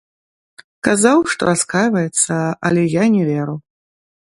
[0.87, 2.39] Казаў, што раскайваецца,
[2.71, 3.55] але я не веру.